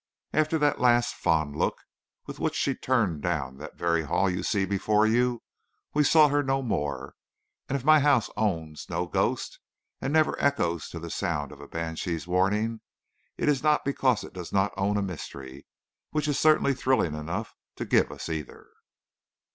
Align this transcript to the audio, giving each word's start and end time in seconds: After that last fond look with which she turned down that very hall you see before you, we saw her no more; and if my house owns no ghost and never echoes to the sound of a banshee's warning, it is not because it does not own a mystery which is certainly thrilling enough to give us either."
After 0.33 0.57
that 0.57 0.81
last 0.81 1.13
fond 1.13 1.55
look 1.55 1.77
with 2.25 2.39
which 2.39 2.55
she 2.55 2.73
turned 2.73 3.21
down 3.21 3.57
that 3.59 3.77
very 3.77 4.01
hall 4.01 4.31
you 4.31 4.41
see 4.41 4.65
before 4.65 5.05
you, 5.05 5.43
we 5.93 6.03
saw 6.03 6.27
her 6.29 6.41
no 6.41 6.63
more; 6.63 7.13
and 7.69 7.75
if 7.75 7.85
my 7.85 7.99
house 7.99 8.27
owns 8.35 8.89
no 8.89 9.05
ghost 9.05 9.59
and 10.01 10.11
never 10.11 10.35
echoes 10.41 10.89
to 10.89 10.97
the 10.99 11.11
sound 11.11 11.51
of 11.51 11.61
a 11.61 11.67
banshee's 11.67 12.25
warning, 12.25 12.81
it 13.37 13.47
is 13.47 13.61
not 13.61 13.85
because 13.85 14.23
it 14.23 14.33
does 14.33 14.51
not 14.51 14.73
own 14.75 14.97
a 14.97 15.03
mystery 15.03 15.67
which 16.09 16.27
is 16.27 16.39
certainly 16.39 16.73
thrilling 16.73 17.13
enough 17.13 17.53
to 17.75 17.85
give 17.85 18.11
us 18.11 18.27
either." 18.27 18.71